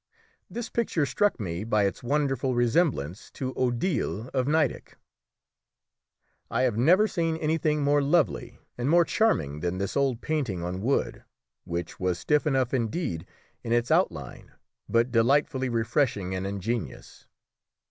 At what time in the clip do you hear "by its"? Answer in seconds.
1.63-2.01